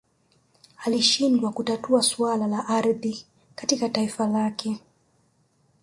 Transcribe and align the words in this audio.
Alishindwa 0.85 1.51
kutatua 1.51 2.01
swala 2.03 2.47
la 2.47 2.67
ardhi 2.67 3.25
katika 3.55 3.89
taifa 3.89 4.27
lake 4.27 4.79